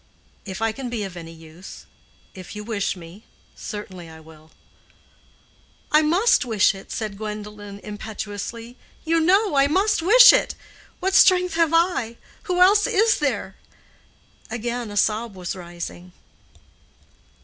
"If 0.45 0.63
I 0.63 0.71
can 0.71 0.89
be 0.89 1.03
of 1.03 1.15
any 1.15 1.31
use—if 1.31 2.55
you 2.55 2.63
wish 2.63 2.95
me—certainly 2.95 4.09
I 4.09 4.19
will." 4.19 4.49
"I 5.91 6.01
must 6.01 6.43
wish 6.43 6.73
it," 6.73 6.91
said 6.91 7.19
Gwendolen, 7.19 7.77
impetuously; 7.83 8.77
"you 9.05 9.19
know 9.19 9.53
I 9.55 9.67
must 9.67 10.01
wish 10.01 10.33
it. 10.33 10.55
What 11.01 11.13
strength 11.13 11.53
have 11.53 11.69
I? 11.71 12.17
Who 12.49 12.61
else 12.61 12.87
is 12.87 13.19
there?" 13.19 13.57
Again 14.49 14.89
a 14.89 14.97
sob 14.97 15.35
was 15.35 15.55
rising. 15.55 16.13